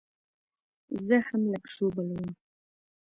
زه 1.05 1.15
هم 1.27 1.41
لږ 1.51 1.65
ژوبل 1.75 2.07
وم 2.11 2.31